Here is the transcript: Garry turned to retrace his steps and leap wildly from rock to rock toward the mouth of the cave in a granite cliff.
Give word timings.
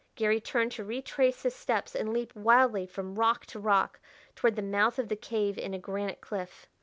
Garry 0.15 0.41
turned 0.41 0.71
to 0.71 0.83
retrace 0.83 1.43
his 1.43 1.53
steps 1.55 1.93
and 1.95 2.11
leap 2.11 2.33
wildly 2.35 2.87
from 2.87 3.19
rock 3.19 3.45
to 3.45 3.59
rock 3.59 3.99
toward 4.35 4.55
the 4.55 4.61
mouth 4.63 4.97
of 4.97 5.09
the 5.09 5.15
cave 5.15 5.59
in 5.59 5.75
a 5.75 5.77
granite 5.77 6.21
cliff. 6.21 6.65